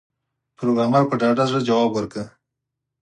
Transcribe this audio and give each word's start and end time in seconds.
پروګرامر 0.57 1.03
په 1.07 1.15
ډاډه 1.21 1.43
زړه 1.49 1.59
ځواب 1.67 1.89
ورکړ 1.93 2.25